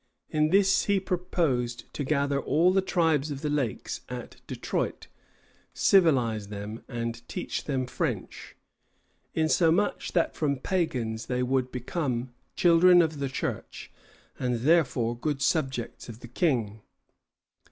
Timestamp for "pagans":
10.57-11.27